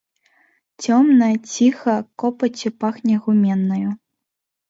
[0.83, 3.89] Цёмна, ціха, копаццю пахне гуменнаю.